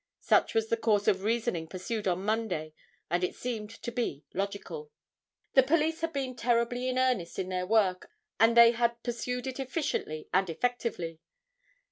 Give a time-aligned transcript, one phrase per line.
[0.21, 2.73] Such was the course of reasoning pursued on Monday,
[3.11, 4.91] and it seemed to be logical.
[5.53, 8.09] The police had been terribly in earnest in their work
[8.39, 11.19] and they had pursued it efficiently and effectively.